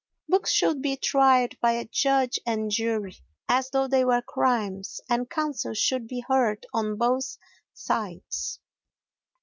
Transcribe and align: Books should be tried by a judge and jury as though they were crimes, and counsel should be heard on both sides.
Books 0.27 0.51
should 0.51 0.81
be 0.81 0.97
tried 0.97 1.59
by 1.61 1.73
a 1.73 1.85
judge 1.85 2.39
and 2.43 2.71
jury 2.71 3.17
as 3.47 3.69
though 3.69 3.87
they 3.87 4.03
were 4.03 4.23
crimes, 4.23 4.99
and 5.07 5.29
counsel 5.29 5.75
should 5.75 6.07
be 6.07 6.25
heard 6.27 6.65
on 6.73 6.97
both 6.97 7.37
sides. 7.75 8.59